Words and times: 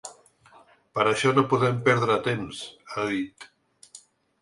“Per 0.95 1.05
això 1.11 1.35
no 1.39 1.45
podem 1.53 1.79
perdre 1.89 2.19
temps”, 2.31 2.65
ha 2.97 3.09
dit. 3.15 3.51